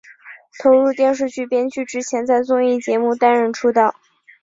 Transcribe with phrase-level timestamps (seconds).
[0.63, 3.93] 投入电视剧编剧之前在综艺节目担任出道。